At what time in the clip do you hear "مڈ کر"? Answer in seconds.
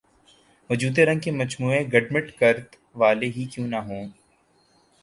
2.13-2.55